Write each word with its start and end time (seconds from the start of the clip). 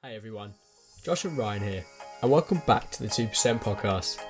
Hey 0.00 0.14
everyone, 0.14 0.54
Josh 1.02 1.24
and 1.24 1.36
Ryan 1.36 1.60
here, 1.60 1.84
and 2.22 2.30
welcome 2.30 2.62
back 2.68 2.88
to 2.92 3.02
the 3.02 3.08
2% 3.08 3.60
podcast. 3.60 4.20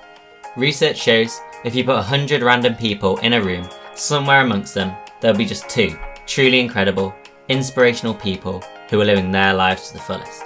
Research 0.57 0.97
shows 0.97 1.39
if 1.63 1.75
you 1.75 1.83
put 1.83 1.93
100 1.93 2.41
random 2.41 2.73
people 2.73 3.17
in 3.17 3.33
a 3.33 3.41
room, 3.41 3.69
somewhere 3.93 4.41
amongst 4.41 4.73
them, 4.73 4.95
there'll 5.21 5.37
be 5.37 5.45
just 5.45 5.69
two 5.69 5.95
truly 6.25 6.59
incredible, 6.59 7.13
inspirational 7.49 8.15
people 8.15 8.63
who 8.89 8.99
are 8.99 9.05
living 9.05 9.31
their 9.31 9.53
lives 9.53 9.89
to 9.89 9.93
the 9.93 9.99
fullest. 9.99 10.45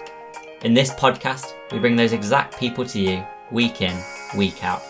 In 0.65 0.73
this 0.73 0.91
podcast, 0.91 1.53
we 1.71 1.79
bring 1.79 1.95
those 1.95 2.11
exact 2.11 2.59
people 2.59 2.85
to 2.87 2.99
you 2.99 3.25
week 3.49 3.81
in, 3.81 3.97
week 4.35 4.61
out. 4.61 4.81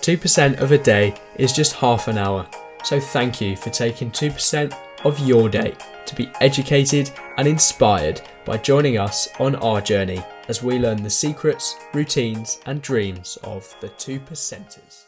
2% 0.00 0.58
of 0.58 0.72
a 0.72 0.78
day 0.78 1.14
is 1.36 1.52
just 1.52 1.74
half 1.74 2.08
an 2.08 2.18
hour, 2.18 2.48
so 2.82 2.98
thank 2.98 3.40
you 3.40 3.56
for 3.56 3.70
taking 3.70 4.10
2% 4.10 4.76
of 5.04 5.20
your 5.20 5.48
day 5.48 5.72
to 6.08 6.14
be 6.14 6.30
educated 6.40 7.10
and 7.36 7.46
inspired 7.46 8.20
by 8.44 8.56
joining 8.56 8.98
us 8.98 9.28
on 9.38 9.54
our 9.56 9.80
journey 9.80 10.22
as 10.48 10.62
we 10.62 10.78
learn 10.78 11.02
the 11.02 11.10
secrets, 11.10 11.76
routines, 11.94 12.60
and 12.66 12.80
dreams 12.82 13.36
of 13.44 13.74
the 13.80 13.88
2%ers. 13.90 15.04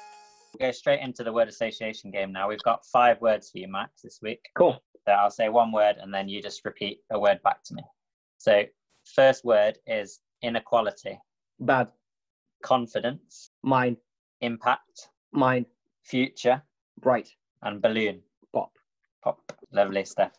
We'll 0.58 0.68
go 0.68 0.72
straight 0.72 1.00
into 1.00 1.24
the 1.24 1.32
word 1.32 1.48
association 1.48 2.10
game 2.10 2.32
now. 2.32 2.48
We've 2.48 2.62
got 2.62 2.84
five 2.86 3.20
words 3.20 3.50
for 3.50 3.58
you, 3.58 3.68
Max, 3.68 4.02
this 4.02 4.20
week. 4.22 4.40
Cool. 4.56 4.78
So 5.06 5.12
I'll 5.12 5.30
say 5.30 5.48
one 5.48 5.72
word 5.72 5.96
and 6.00 6.12
then 6.12 6.28
you 6.28 6.42
just 6.42 6.64
repeat 6.64 6.98
a 7.10 7.18
word 7.18 7.40
back 7.42 7.64
to 7.64 7.74
me. 7.74 7.82
So, 8.38 8.62
first 9.14 9.44
word 9.44 9.78
is 9.86 10.20
inequality, 10.42 11.18
Bad. 11.58 11.88
confidence, 12.62 13.50
Mine. 13.62 13.96
impact, 14.40 15.08
Mine. 15.32 15.66
future, 16.04 16.62
Bright. 17.00 17.28
and 17.62 17.80
balloon. 17.82 18.20
Pop. 18.54 18.72
Pop. 19.22 19.40
Lovely 19.72 20.04
stuff. 20.04 20.32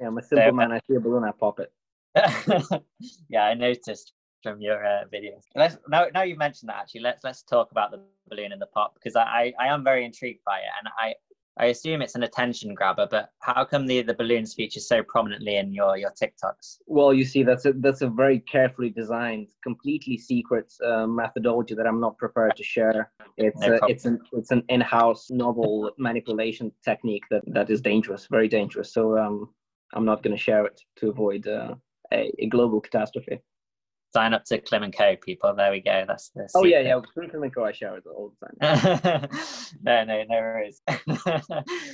Yeah, 0.00 0.06
I'm 0.08 0.18
a 0.18 0.22
simple 0.22 0.46
So, 0.48 0.52
man. 0.52 0.72
I 0.72 0.80
see 0.88 0.96
a 0.96 1.00
balloon, 1.00 1.24
I 1.24 1.32
pop 1.32 1.60
it. 1.60 1.72
yeah, 3.28 3.44
I 3.44 3.54
noticed 3.54 4.12
from 4.42 4.60
your 4.60 4.84
uh, 4.84 5.04
videos. 5.12 5.42
Let's 5.54 5.76
now, 5.88 6.06
now 6.14 6.22
you've 6.22 6.38
mentioned 6.38 6.70
that 6.70 6.76
actually. 6.76 7.02
Let's 7.02 7.22
let's 7.22 7.42
talk 7.42 7.70
about 7.70 7.90
the 7.90 8.00
balloon 8.28 8.52
and 8.52 8.60
the 8.60 8.66
pop 8.66 8.94
because 8.94 9.14
I, 9.14 9.22
I 9.22 9.52
I 9.60 9.66
am 9.68 9.84
very 9.84 10.04
intrigued 10.04 10.42
by 10.44 10.58
it, 10.58 10.70
and 10.80 10.88
I 10.98 11.14
I 11.58 11.66
assume 11.66 12.00
it's 12.00 12.14
an 12.14 12.22
attention 12.22 12.74
grabber. 12.74 13.06
But 13.10 13.30
how 13.40 13.64
come 13.64 13.86
the 13.86 14.02
the 14.02 14.14
balloons 14.14 14.54
feature 14.54 14.80
so 14.80 15.02
prominently 15.02 15.56
in 15.56 15.72
your 15.72 15.96
your 15.96 16.10
TikToks? 16.10 16.78
Well, 16.86 17.12
you 17.12 17.24
see, 17.24 17.42
that's 17.42 17.66
a 17.66 17.74
that's 17.74 18.02
a 18.02 18.08
very 18.08 18.40
carefully 18.40 18.90
designed, 18.90 19.48
completely 19.62 20.16
secret 20.16 20.72
uh, 20.84 21.06
methodology 21.06 21.74
that 21.74 21.86
I'm 21.86 22.00
not 22.00 22.16
prepared 22.18 22.56
to 22.56 22.64
share. 22.64 23.12
It's 23.36 23.60
No 23.60 23.78
a, 23.82 23.86
it's 23.86 24.04
an 24.04 24.20
it's 24.32 24.50
an 24.50 24.64
in-house 24.68 25.30
novel 25.30 25.92
manipulation 25.98 26.72
technique 26.84 27.24
that 27.30 27.42
that 27.48 27.70
is 27.70 27.80
dangerous, 27.80 28.26
very 28.30 28.48
dangerous. 28.48 28.92
So 28.92 29.18
um, 29.18 29.50
I'm 29.94 30.04
not 30.04 30.22
going 30.22 30.36
to 30.36 30.42
share 30.42 30.64
it 30.66 30.80
to 30.96 31.10
avoid 31.10 31.46
uh, 31.46 31.74
a, 32.12 32.32
a 32.38 32.46
global 32.46 32.80
catastrophe. 32.80 33.40
Sign 34.12 34.34
up 34.34 34.44
to 34.46 34.60
Klym 34.60 34.82
and 34.82 34.96
Co. 34.96 35.14
People. 35.14 35.54
There 35.54 35.70
we 35.70 35.80
go. 35.80 36.04
That's 36.04 36.30
the. 36.30 36.48
Oh 36.56 36.64
yeah, 36.64 36.80
yeah. 36.80 37.00
Freaking 37.16 37.40
Micro, 37.40 37.64
I 37.64 37.70
share 37.70 37.96
it 37.96 38.02
all 38.06 38.32
the 38.40 38.66
time. 38.66 39.28
no, 39.84 40.04
no, 40.04 40.24
no 40.24 40.34
worries. 40.34 40.82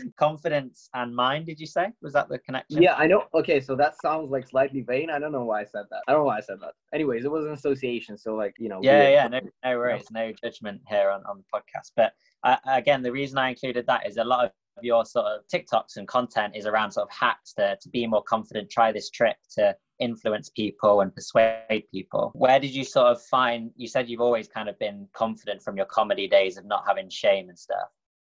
Confidence 0.19 0.89
and 0.95 1.15
mind. 1.15 1.45
Did 1.45 1.61
you 1.61 1.67
say? 1.67 1.89
Was 2.01 2.15
that 2.15 2.31
the 2.31 2.39
connection? 2.39 2.81
Yeah, 2.81 2.95
I 2.95 3.07
know. 3.07 3.25
Okay, 3.35 3.61
so 3.61 3.77
that 3.77 4.01
sounds 4.01 4.31
like 4.31 4.49
slightly 4.49 4.81
vain. 4.81 5.11
I 5.11 5.19
don't 5.19 5.31
know 5.31 5.45
why 5.45 5.61
I 5.61 5.65
said 5.65 5.85
that. 5.91 6.05
I 6.09 6.13
don't 6.13 6.23
know 6.23 6.27
why 6.27 6.39
I 6.39 6.41
said 6.41 6.57
that. 6.63 6.73
Anyways, 6.95 7.27
it 7.27 7.31
was 7.31 7.45
an 7.45 7.53
association, 7.53 8.17
so 8.17 8.35
like 8.35 8.55
you 8.59 8.71
know. 8.71 8.81
yeah 8.83 9.09
yeah 9.09 9.29
no, 9.29 9.41
no 9.65 9.77
worries 9.77 10.07
no 10.11 10.33
judgment 10.43 10.81
here 10.89 11.11
on, 11.11 11.23
on 11.25 11.39
the 11.39 11.45
podcast 11.55 11.93
but 11.97 12.13
uh, 12.45 12.57
again 12.67 13.03
the 13.03 13.11
reason 13.11 13.39
i 13.39 13.51
included 13.51 13.87
that 13.87 14.07
is 14.07 14.17
a 14.17 14.25
lot 14.25 14.45
of 14.45 14.51
your 14.83 15.05
sort 15.05 15.27
of 15.27 15.41
tiktoks 15.53 15.97
and 15.97 16.07
content 16.07 16.55
is 16.57 16.67
around 16.67 16.93
sort 16.93 17.09
of 17.09 17.15
hacks 17.15 17.53
to, 17.55 17.77
to 17.81 17.89
be 17.89 18.07
more 18.07 18.23
confident 18.23 18.71
try 18.71 18.93
this 18.93 19.11
trick 19.11 19.37
to 19.51 19.75
influence 19.99 20.51
people 20.51 21.01
and 21.01 21.15
persuade 21.15 21.85
people. 21.91 22.31
Where 22.35 22.61
did 22.61 22.75
you 22.75 22.85
sort 22.85 23.07
of 23.07 23.23
find 23.23 23.71
you 23.77 23.89
said 23.89 24.09
you've 24.09 24.21
always 24.21 24.49
kind 24.49 24.69
of 24.69 24.79
been 24.79 25.09
confident 25.15 25.63
from 25.63 25.77
your 25.77 25.87
comedy 25.87 26.29
days 26.29 26.59
of 26.59 26.67
not 26.67 26.85
having 26.87 27.09
shame 27.09 27.49
and 27.49 27.59
stuff 27.59 27.89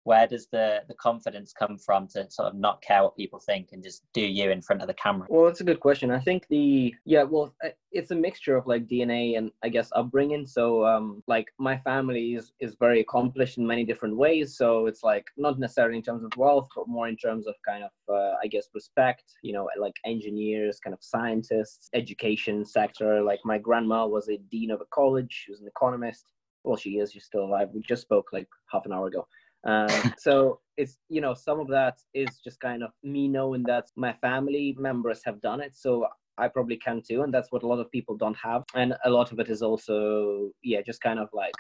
where 0.09 0.27
does 0.27 0.47
the 0.53 0.67
the 0.89 0.95
confidence 0.95 1.53
come 1.53 1.77
from 1.77 2.09
to 2.09 2.19
sort 2.31 2.49
of 2.49 2.55
not 2.55 2.81
care 2.81 3.03
what 3.03 3.15
people 3.15 3.39
think 3.39 3.69
and 3.73 3.83
just 3.83 4.05
do 4.15 4.23
you 4.23 4.51
in 4.51 4.63
front 4.63 4.81
of 4.81 4.89
the 4.89 4.95
camera 4.95 5.27
Well, 5.29 5.45
that's 5.45 5.61
a 5.61 5.71
good 5.71 5.81
question. 5.81 6.11
I 6.11 6.21
think 6.21 6.47
the 6.49 6.95
yeah, 7.05 7.25
well, 7.25 7.55
it's 7.93 8.11
a 8.11 8.15
mixture 8.15 8.57
of 8.57 8.67
like 8.67 8.87
DNA 8.87 9.37
and 9.37 9.51
I 9.63 9.69
guess 9.69 9.91
upbringing. 9.95 10.47
So 10.47 10.87
um, 10.87 11.23
like 11.27 11.49
my 11.59 11.77
family 11.91 12.27
is 12.39 12.53
is 12.59 12.75
very 12.87 13.01
accomplished 13.01 13.59
in 13.59 13.67
many 13.67 13.85
different 13.85 14.17
ways. 14.17 14.57
So 14.57 14.87
it's 14.87 15.03
like 15.03 15.27
not 15.37 15.59
necessarily 15.59 15.99
in 15.99 16.07
terms 16.09 16.25
of 16.25 16.33
wealth, 16.37 16.69
but 16.75 16.89
more 16.89 17.09
in 17.09 17.19
terms 17.27 17.47
of 17.47 17.55
kind 17.71 17.85
of 17.89 17.93
uh, 18.09 18.35
I 18.43 18.47
guess 18.53 18.67
respect. 18.75 19.27
You 19.43 19.53
know, 19.53 19.69
like 19.79 19.97
engineers, 20.07 20.81
kind 20.83 20.95
of 20.95 21.03
scientists, 21.03 21.91
education 21.93 22.65
sector. 22.65 23.11
Like 23.31 23.41
my 23.45 23.59
grandma 23.59 24.07
was 24.07 24.29
a 24.29 24.39
dean 24.53 24.71
of 24.71 24.81
a 24.81 24.91
college. 25.01 25.33
She 25.45 25.51
was 25.53 25.61
an 25.61 25.69
economist. 25.77 26.25
Well, 26.65 26.77
she 26.77 26.93
is. 27.01 27.13
She's 27.13 27.29
still 27.33 27.45
alive. 27.45 27.69
We 27.75 27.83
just 27.83 28.03
spoke 28.09 28.29
like 28.33 28.49
half 28.73 28.87
an 28.87 28.93
hour 28.93 29.09
ago. 29.09 29.27
Um, 29.65 29.89
so 30.19 30.61
it's 30.77 30.99
you 31.09 31.21
know 31.21 31.35
some 31.35 31.61
of 31.61 31.69
that 31.69 31.99
is 32.15 32.39
just 32.43 32.61
kind 32.61 32.83
of 32.83 32.91
me 33.03 33.29
knowing 33.29 33.63
that 33.65 33.87
my 33.97 34.13
family 34.15 34.77
members 34.79 35.23
have 35.25 35.41
done 35.41 35.61
it. 35.61 35.77
So 35.77 36.07
i 36.41 36.47
probably 36.47 36.77
can 36.77 37.03
too 37.03 37.23
and 37.23 37.35
that's 37.35 37.51
what 37.51 37.65
a 37.65 37.67
lot 37.67 37.81
of 37.81 37.91
people 37.91 38.17
don't 38.17 38.37
have. 38.37 38.63
And 38.75 38.95
a 39.05 39.11
lot 39.11 39.33
of 39.33 39.41
it 39.41 39.49
is 39.49 39.63
also 39.63 40.51
yeah 40.63 40.81
just 40.83 41.01
kind 41.01 41.19
of 41.19 41.29
like 41.33 41.55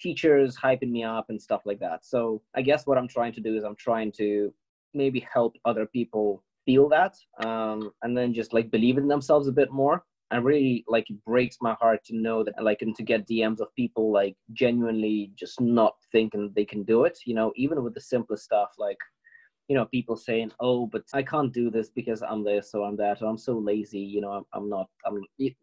teachers 0.00 0.56
hyping 0.56 0.90
me 0.90 1.02
up 1.02 1.26
and 1.30 1.40
stuff 1.40 1.62
like 1.64 1.80
that. 1.80 2.04
So 2.04 2.42
i 2.54 2.62
guess 2.62 2.86
what 2.86 2.98
i'm 2.98 3.08
trying 3.08 3.32
to 3.32 3.40
do 3.40 3.56
is 3.56 3.64
i'm 3.64 3.76
trying 3.76 4.12
to 4.18 4.52
maybe 4.94 5.26
help 5.32 5.56
other 5.64 5.86
people 5.86 6.42
feel 6.66 6.88
that 6.88 7.16
um, 7.46 7.90
and 8.02 8.16
then 8.16 8.34
just 8.34 8.52
like 8.52 8.70
believe 8.70 8.98
in 8.98 9.08
themselves 9.08 9.48
a 9.48 9.52
bit 9.52 9.70
more 9.72 10.04
and 10.30 10.44
really 10.44 10.84
like 10.88 11.08
it 11.10 11.24
breaks 11.24 11.56
my 11.60 11.74
heart 11.80 12.04
to 12.04 12.16
know 12.16 12.44
that 12.44 12.62
like 12.62 12.82
and 12.82 12.94
to 12.96 13.02
get 13.02 13.26
dms 13.28 13.60
of 13.60 13.74
people 13.74 14.12
like 14.12 14.36
genuinely 14.52 15.30
just 15.36 15.60
not 15.60 15.94
thinking 16.12 16.52
they 16.54 16.64
can 16.64 16.82
do 16.84 17.04
it 17.04 17.18
you 17.24 17.34
know 17.34 17.52
even 17.56 17.82
with 17.82 17.94
the 17.94 18.00
simplest 18.00 18.44
stuff 18.44 18.70
like 18.78 18.98
you 19.68 19.76
know 19.76 19.84
people 19.86 20.16
saying 20.16 20.50
oh 20.60 20.86
but 20.86 21.02
i 21.14 21.22
can't 21.22 21.52
do 21.52 21.70
this 21.70 21.90
because 21.90 22.22
i'm 22.22 22.42
this 22.42 22.70
or 22.74 22.86
i'm 22.86 22.96
that 22.96 23.22
or 23.22 23.28
i'm 23.28 23.38
so 23.38 23.58
lazy 23.58 24.00
you 24.00 24.20
know 24.20 24.32
i'm, 24.32 24.44
I'm 24.54 24.68
not 24.68 24.88
i'm 25.06 25.20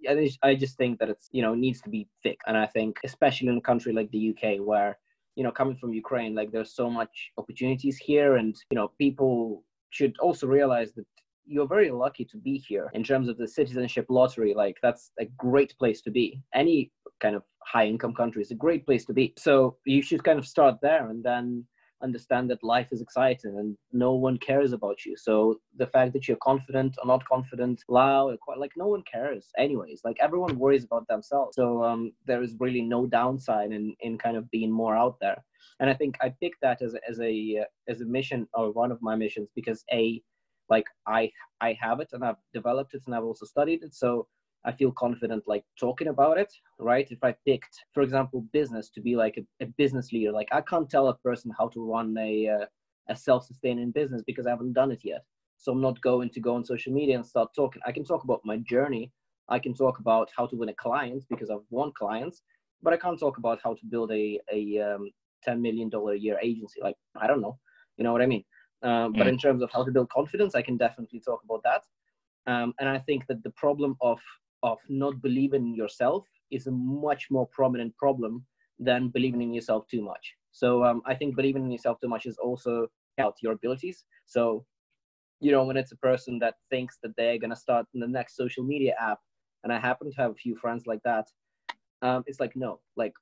I 0.09 0.15
just- 0.23 0.39
i 0.43 0.55
just 0.55 0.77
think 0.77 0.99
that 0.99 1.09
it's 1.09 1.27
you 1.31 1.41
know 1.41 1.55
needs 1.55 1.81
to 1.81 1.89
be 1.89 2.07
thick. 2.23 2.39
And 2.47 2.57
i 2.57 2.67
think 2.67 2.97
especially 3.03 3.49
in 3.49 3.57
a 3.57 3.61
country 3.61 3.93
like 3.93 4.09
the 4.11 4.29
uk 4.29 4.59
where 4.65 4.97
you 5.35 5.43
know 5.43 5.51
coming 5.51 5.75
from 5.75 5.93
ukraine 5.93 6.35
like 6.35 6.51
there's 6.51 6.75
so 6.75 6.89
much 6.89 7.31
opportunities 7.37 7.97
here 7.97 8.37
and 8.37 8.55
you 8.69 8.75
know 8.75 8.91
people 8.99 9.63
should 9.89 10.15
also 10.19 10.47
realize 10.47 10.93
that 10.93 11.05
you're 11.45 11.67
very 11.67 11.91
lucky 11.91 12.25
to 12.25 12.37
be 12.37 12.57
here 12.57 12.89
in 12.93 13.03
terms 13.03 13.29
of 13.29 13.37
the 13.37 13.47
citizenship 13.47 14.05
lottery. 14.09 14.53
Like 14.53 14.77
that's 14.81 15.11
a 15.19 15.25
great 15.37 15.77
place 15.77 16.01
to 16.01 16.11
be. 16.11 16.41
Any 16.53 16.91
kind 17.19 17.35
of 17.35 17.43
high 17.63 17.85
income 17.85 18.13
country 18.13 18.41
is 18.41 18.51
a 18.51 18.55
great 18.55 18.85
place 18.85 19.05
to 19.05 19.13
be. 19.13 19.33
So 19.37 19.77
you 19.85 20.01
should 20.01 20.23
kind 20.23 20.39
of 20.39 20.47
start 20.47 20.75
there 20.81 21.09
and 21.09 21.23
then 21.23 21.65
understand 22.03 22.49
that 22.49 22.63
life 22.63 22.87
is 22.91 23.01
exciting 23.01 23.57
and 23.57 23.77
no 23.93 24.13
one 24.13 24.37
cares 24.37 24.73
about 24.73 25.05
you. 25.05 25.15
So 25.17 25.59
the 25.77 25.87
fact 25.87 26.13
that 26.13 26.27
you're 26.27 26.37
confident 26.37 26.95
or 27.01 27.07
not 27.07 27.27
confident 27.27 27.81
loud 27.87 28.37
quite 28.41 28.59
like 28.59 28.73
no 28.75 28.87
one 28.87 29.03
cares 29.11 29.47
anyways. 29.57 30.01
Like 30.03 30.17
everyone 30.19 30.59
worries 30.59 30.83
about 30.83 31.07
themselves. 31.07 31.55
So 31.55 31.83
um 31.83 32.11
there 32.25 32.43
is 32.43 32.55
really 32.59 32.81
no 32.81 33.05
downside 33.05 33.71
in 33.71 33.95
in 34.01 34.17
kind 34.17 34.37
of 34.37 34.49
being 34.51 34.71
more 34.71 34.95
out 34.95 35.17
there. 35.21 35.43
And 35.79 35.89
i 35.89 35.93
think 35.93 36.15
i 36.21 36.29
picked 36.41 36.61
that 36.61 36.81
as 36.81 36.93
a 36.93 37.01
as 37.09 37.19
a 37.19 37.65
as 37.91 38.01
a 38.01 38.05
mission 38.17 38.47
or 38.53 38.71
one 38.71 38.91
of 38.91 39.01
my 39.01 39.15
missions 39.15 39.49
because 39.55 39.83
a 39.91 40.21
like 40.69 40.85
i 41.07 41.29
i 41.61 41.77
have 41.79 41.99
it 41.99 42.09
and 42.13 42.23
i've 42.23 42.41
developed 42.53 42.93
it 42.93 43.03
and 43.05 43.15
i've 43.15 43.23
also 43.23 43.45
studied 43.45 43.83
it 43.83 43.93
so 43.93 44.27
i 44.65 44.71
feel 44.71 44.91
confident 44.91 45.43
like 45.47 45.63
talking 45.79 46.07
about 46.07 46.37
it 46.37 46.51
right? 46.79 47.07
If 47.09 47.23
i 47.23 47.35
picked 47.45 47.75
for 47.93 48.03
example 48.03 48.45
business 48.51 48.89
to 48.91 49.01
be 49.01 49.15
like 49.15 49.37
a, 49.37 49.63
a 49.63 49.67
business 49.77 50.11
leader 50.11 50.31
like 50.31 50.49
i 50.51 50.61
can't 50.61 50.89
tell 50.89 51.07
a 51.07 51.17
person 51.17 51.51
how 51.57 51.67
to 51.69 51.83
run 51.83 52.15
a 52.17 52.47
uh, 52.47 52.65
a 53.09 53.15
self-sustaining 53.15 53.91
business 53.91 54.23
because 54.25 54.47
i 54.47 54.49
haven't 54.49 54.73
done 54.73 54.91
it 54.91 55.01
yet. 55.03 55.23
So 55.57 55.71
i'm 55.71 55.81
not 55.81 56.01
going 56.01 56.29
to 56.31 56.39
go 56.39 56.55
on 56.55 56.65
social 56.65 56.93
media 56.93 57.15
and 57.15 57.25
start 57.25 57.49
talking. 57.55 57.81
I 57.85 57.91
can 57.91 58.03
talk 58.03 58.23
about 58.23 58.41
my 58.43 58.57
journey. 58.57 59.11
I 59.47 59.59
can 59.59 59.75
talk 59.75 59.99
about 59.99 60.29
how 60.35 60.47
to 60.47 60.55
win 60.55 60.69
a 60.69 60.73
client 60.73 61.23
because 61.29 61.49
i've 61.51 61.69
won 61.69 61.91
clients 61.97 62.41
but 62.81 62.93
i 62.93 62.97
can't 62.97 63.19
talk 63.19 63.37
about 63.37 63.59
how 63.63 63.73
to 63.75 63.85
build 63.89 64.11
a 64.11 64.39
a 64.51 64.79
um, 64.79 65.11
10 65.43 65.61
million 65.61 65.89
dollar 65.89 66.13
a 66.13 66.17
year 66.17 66.39
agency. 66.41 66.81
Like 66.81 66.95
i 67.21 67.27
don't 67.27 67.41
know. 67.41 67.59
You 67.97 68.03
know 68.03 68.11
what 68.11 68.23
i 68.23 68.25
mean 68.25 68.43
um, 68.83 69.13
but 69.13 69.27
Mm. 69.27 69.33
in 69.33 69.37
terms 69.37 69.61
of 69.61 69.71
how 69.71 69.83
to 69.83 69.91
build 69.91 70.09
confidence 70.09 70.55
i 70.55 70.61
can 70.61 70.77
definitely 70.77 71.19
talk 71.19 71.41
about 71.43 71.61
that. 71.63 71.83
Um, 72.51 72.73
and 72.79 72.87
i 72.89 72.99
think 72.99 73.25
that 73.27 73.43
the 73.43 73.51
problem 73.51 73.95
of 74.01 74.19
of 74.63 74.79
not 74.89 75.21
believing 75.21 75.63
in 75.67 75.75
yourself 75.75 76.25
is 76.51 76.67
a 76.67 76.71
much 76.71 77.27
more 77.29 77.47
prominent 77.47 77.95
problem 77.97 78.45
than 78.79 79.09
believing 79.09 79.41
in 79.41 79.53
yourself 79.53 79.87
too 79.87 80.01
much. 80.01 80.35
So 80.51 80.83
um, 80.83 81.01
i 81.05 81.13
think 81.15 81.35
believing 81.35 81.63
in 81.65 81.71
yourself 81.71 81.99
too 81.99 82.09
much 82.15 82.25
is 82.25 82.37
also 82.37 82.87
out 83.19 83.35
your 83.41 83.53
abilities. 83.53 84.05
So 84.25 84.65
you 85.39 85.51
know 85.51 85.63
when 85.65 85.77
it's 85.77 85.91
a 85.91 85.97
person 85.97 86.39
that 86.39 86.55
thinks 86.69 86.97
that 87.03 87.15
they're 87.17 87.37
going 87.39 87.49
to 87.49 87.55
start 87.67 87.85
in 87.93 87.99
the 87.99 88.07
next 88.07 88.35
social 88.35 88.63
media 88.63 88.93
app 88.99 89.19
and 89.63 89.73
i 89.73 89.77
happen 89.79 90.09
to 90.11 90.17
have 90.21 90.31
a 90.31 90.35
few 90.45 90.55
friends 90.55 90.85
like 90.87 91.01
that 91.03 91.25
um, 92.01 92.23
it's 92.27 92.39
like 92.39 92.53
no 92.55 92.79
like 92.95 93.13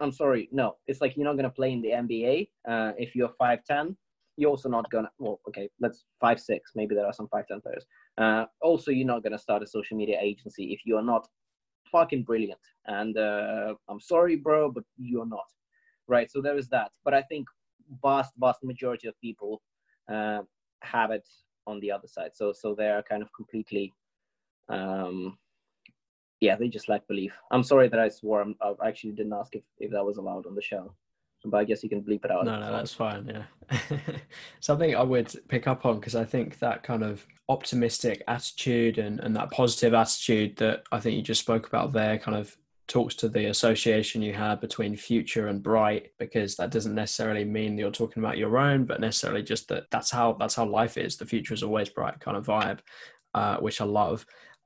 i'm 0.00 0.12
sorry 0.12 0.48
no. 0.52 0.76
It's 0.86 1.00
like 1.02 1.16
you're 1.16 1.24
not 1.24 1.34
going 1.34 1.44
to 1.52 1.58
play 1.60 1.72
in 1.72 1.82
the 1.82 1.90
nba 1.90 2.48
uh, 2.68 2.92
if 2.98 3.14
you're 3.14 3.32
5'10 3.40 3.96
you're 4.38 4.50
also 4.50 4.68
not 4.68 4.88
gonna 4.90 5.10
well 5.18 5.40
okay 5.48 5.68
let's 5.80 6.04
five 6.20 6.40
six 6.40 6.70
maybe 6.76 6.94
there 6.94 7.06
are 7.06 7.12
some 7.12 7.28
five 7.28 7.46
ten 7.48 7.60
players. 7.60 7.84
Uh, 8.16 8.44
also 8.62 8.90
you're 8.90 9.06
not 9.14 9.22
gonna 9.22 9.38
start 9.46 9.62
a 9.62 9.66
social 9.66 9.96
media 9.96 10.16
agency 10.20 10.72
if 10.72 10.80
you 10.84 10.96
are 10.96 11.02
not 11.02 11.26
fucking 11.90 12.22
brilliant. 12.22 12.60
And 12.86 13.18
uh, 13.18 13.74
i'm 13.88 14.00
sorry 14.00 14.36
bro 14.36 14.70
but 14.70 14.84
you're 14.96 15.26
not 15.38 15.48
right? 16.06 16.30
So 16.30 16.40
there 16.40 16.56
is 16.56 16.68
that. 16.68 16.92
But 17.04 17.14
i 17.14 17.22
think 17.22 17.46
vast 18.02 18.32
vast 18.38 18.62
majority 18.62 19.08
of 19.08 19.20
people 19.20 19.60
uh, 20.12 20.42
have 20.82 21.10
it 21.10 21.28
on 21.66 21.80
the 21.80 21.90
other 21.90 22.06
side. 22.06 22.30
So 22.34 22.52
so 22.52 22.74
they're 22.74 23.02
kind 23.02 23.22
of 23.22 23.30
completely 23.32 23.92
um 24.68 25.38
yeah 26.40 26.54
they 26.54 26.68
just 26.68 26.88
lack 26.88 27.06
belief. 27.08 27.32
I'm 27.50 27.64
sorry 27.64 27.88
that 27.88 28.00
i 28.06 28.08
swore 28.08 28.40
I'm, 28.42 28.54
i 28.62 28.88
actually 28.88 29.12
didn't 29.12 29.32
ask 29.40 29.56
if, 29.56 29.64
if 29.78 29.90
that 29.90 30.04
was 30.04 30.18
allowed 30.18 30.46
on 30.46 30.54
the 30.54 30.62
show 30.62 30.94
but 31.44 31.58
i 31.58 31.64
guess 31.64 31.82
you 31.82 31.88
can 31.88 32.02
bleep 32.02 32.24
it 32.24 32.30
out 32.30 32.44
No, 32.44 32.58
no, 32.58 32.72
that's 32.72 32.92
fine. 32.92 33.26
Yeah. 33.26 33.78
Something 34.60 34.94
I 34.96 35.02
would 35.02 35.32
pick 35.48 35.66
up 35.66 35.84
on 35.86 35.98
because 36.00 36.14
I 36.16 36.24
think 36.24 36.58
that 36.58 36.82
kind 36.82 37.02
of 37.02 37.24
optimistic 37.48 38.22
attitude 38.28 38.98
and, 38.98 39.20
and 39.20 39.34
that 39.36 39.50
positive 39.50 39.94
attitude 39.94 40.56
that 40.56 40.82
I 40.92 41.00
think 41.00 41.16
you 41.16 41.22
just 41.22 41.40
spoke 41.42 41.66
about 41.66 41.92
there 41.92 42.18
kind 42.18 42.36
of 42.36 42.56
talks 42.88 43.14
to 43.16 43.28
the 43.28 43.46
association 43.46 44.22
you 44.22 44.32
had 44.32 44.60
between 44.60 44.96
future 44.96 45.48
and 45.48 45.62
bright 45.62 46.10
because 46.18 46.56
that 46.56 46.70
doesn't 46.70 46.94
necessarily 46.94 47.44
mean 47.44 47.76
you're 47.76 47.90
talking 47.90 48.22
about 48.22 48.38
your 48.38 48.56
own 48.56 48.84
but 48.86 48.98
necessarily 49.00 49.42
just 49.42 49.68
that 49.68 49.84
that's 49.90 50.10
how 50.10 50.32
that's 50.40 50.54
how 50.54 50.64
life 50.64 50.96
is 50.96 51.16
the 51.18 51.26
future 51.26 51.52
is 51.52 51.62
always 51.62 51.90
bright 51.90 52.18
kind 52.20 52.36
of 52.38 52.46
vibe 52.46 52.78
uh, 53.34 53.58
which 53.58 53.82
i 53.82 53.84
love 53.84 54.24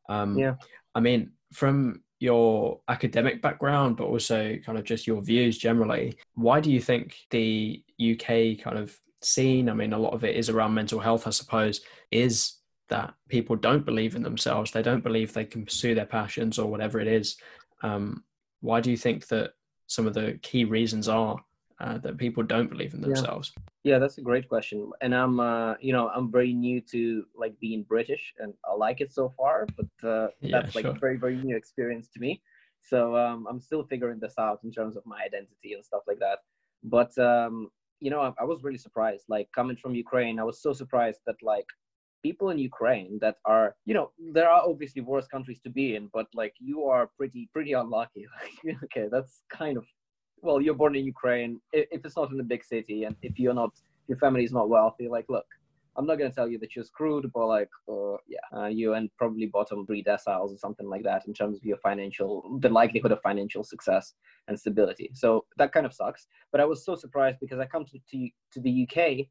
um, 0.08 0.38
Yeah. 0.38 0.54
i 0.94 1.00
mean 1.00 1.32
from 1.52 2.02
your 2.22 2.80
academic 2.88 3.42
background 3.42 3.96
but 3.96 4.04
also 4.04 4.56
kind 4.64 4.78
of 4.78 4.84
just 4.84 5.06
your 5.06 5.20
views 5.20 5.58
generally 5.58 6.16
why 6.34 6.60
do 6.60 6.70
you 6.70 6.80
think 6.80 7.16
the 7.30 7.82
uk 8.12 8.26
kind 8.26 8.78
of 8.78 8.98
scene 9.20 9.68
i 9.68 9.74
mean 9.74 9.92
a 9.92 9.98
lot 9.98 10.14
of 10.14 10.24
it 10.24 10.36
is 10.36 10.48
around 10.48 10.72
mental 10.72 11.00
health 11.00 11.26
i 11.26 11.30
suppose 11.30 11.80
is 12.10 12.58
that 12.92 13.14
people 13.28 13.56
don't 13.56 13.86
believe 13.86 14.14
in 14.14 14.22
themselves 14.22 14.70
they 14.70 14.82
don't 14.82 15.02
believe 15.02 15.32
they 15.32 15.46
can 15.46 15.64
pursue 15.64 15.94
their 15.94 16.04
passions 16.04 16.58
or 16.58 16.70
whatever 16.70 17.00
it 17.00 17.06
is. 17.08 17.36
Um, 17.82 18.22
why 18.60 18.80
do 18.80 18.90
you 18.90 18.98
think 18.98 19.28
that 19.28 19.52
some 19.86 20.06
of 20.06 20.12
the 20.12 20.38
key 20.42 20.64
reasons 20.64 21.08
are 21.08 21.36
uh, 21.80 21.98
that 21.98 22.18
people 22.18 22.42
don't 22.42 22.68
believe 22.68 22.92
in 22.92 23.00
themselves? 23.00 23.52
Yeah, 23.56 23.62
that's 23.84 24.18
a 24.18 24.22
great 24.22 24.48
question. 24.48 24.90
And 25.00 25.14
I'm, 25.14 25.40
uh, 25.40 25.74
you 25.80 25.92
know, 25.92 26.08
I'm 26.08 26.30
very 26.30 26.52
new 26.52 26.80
to 26.92 27.24
like 27.34 27.58
being 27.60 27.82
British, 27.82 28.32
and 28.38 28.54
I 28.64 28.74
like 28.74 29.00
it 29.00 29.12
so 29.12 29.32
far. 29.36 29.66
But 29.76 30.08
uh, 30.08 30.28
Yeah, 30.40 30.60
that's 30.60 30.74
like 30.74 30.84
sure. 30.84 30.94
a 30.96 30.98
very, 30.98 31.16
very 31.16 31.36
new 31.36 31.56
experience 31.56 32.08
to 32.14 32.20
me. 32.20 32.42
So 32.80 33.16
um, 33.16 33.46
I'm 33.48 33.60
still 33.60 33.84
figuring 33.84 34.20
this 34.20 34.34
out 34.38 34.60
in 34.64 34.72
terms 34.72 34.96
of 34.96 35.04
my 35.06 35.20
identity 35.24 35.72
and 35.74 35.84
stuff 35.84 36.02
like 36.06 36.18
that. 36.18 36.38
But 36.84 37.16
um, 37.18 37.70
you 38.00 38.10
know, 38.10 38.20
I, 38.20 38.32
I 38.40 38.44
was 38.44 38.62
really 38.62 38.78
surprised. 38.78 39.24
Like 39.28 39.48
coming 39.54 39.76
from 39.76 39.94
Ukraine, 39.94 40.38
I 40.38 40.44
was 40.44 40.60
so 40.60 40.72
surprised 40.72 41.20
that 41.26 41.36
like 41.42 41.66
people 42.22 42.50
in 42.50 42.58
Ukraine 42.58 43.18
that 43.20 43.36
are, 43.44 43.74
you 43.84 43.94
know, 43.94 44.12
there 44.32 44.48
are 44.48 44.62
obviously 44.68 45.02
worse 45.02 45.26
countries 45.26 45.60
to 45.60 45.70
be 45.70 45.96
in, 45.96 46.08
but 46.12 46.26
like 46.34 46.54
you 46.58 46.84
are 46.84 47.10
pretty, 47.16 47.48
pretty 47.52 47.72
unlucky. 47.72 48.26
Like, 48.64 48.76
okay, 48.84 49.06
that's 49.10 49.42
kind 49.50 49.76
of 49.76 49.84
well, 50.42 50.60
you're 50.60 50.74
born 50.74 50.96
in 50.96 51.04
Ukraine. 51.04 51.60
If, 51.72 52.04
it's 52.04 52.16
not 52.16 52.32
in 52.32 52.40
a 52.40 52.44
big 52.44 52.64
city, 52.64 53.04
and 53.04 53.16
if 53.22 53.38
you're 53.38 53.54
not, 53.54 53.72
your 54.08 54.18
family 54.18 54.44
is 54.44 54.52
not 54.52 54.68
wealthy, 54.68 55.08
like, 55.08 55.26
look, 55.28 55.46
I'm 55.96 56.06
not 56.06 56.18
gonna 56.18 56.32
tell 56.32 56.48
you 56.48 56.58
that 56.58 56.74
you're 56.74 56.84
screwed, 56.84 57.30
but 57.32 57.46
like, 57.46 57.68
uh, 57.88 58.16
yeah, 58.26 58.46
uh, 58.56 58.66
you 58.66 58.94
and 58.94 59.10
probably 59.18 59.46
bottom 59.46 59.86
three 59.86 60.02
deciles 60.02 60.52
or 60.52 60.58
something 60.58 60.88
like 60.88 61.04
that 61.04 61.26
in 61.26 61.34
terms 61.34 61.56
of 61.56 61.64
your 61.64 61.76
financial, 61.78 62.58
the 62.60 62.68
likelihood 62.68 63.12
of 63.12 63.20
financial 63.20 63.62
success 63.62 64.14
and 64.48 64.58
stability. 64.58 65.10
So 65.12 65.44
that 65.58 65.72
kind 65.72 65.86
of 65.86 65.92
sucks. 65.92 66.26
But 66.50 66.60
I 66.60 66.64
was 66.64 66.84
so 66.84 66.94
surprised 66.96 67.38
because 67.40 67.60
I 67.60 67.66
come 67.66 67.84
to 67.86 67.98
to, 68.10 68.28
to 68.54 68.60
the 68.60 68.88
UK, 68.88 69.26